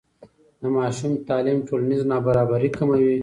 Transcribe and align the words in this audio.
د 0.61 0.63
ماشوم 0.77 1.11
تعلیم 1.29 1.59
ټولنیز 1.67 2.01
نابرابري 2.11 2.69
کموي. 2.77 3.13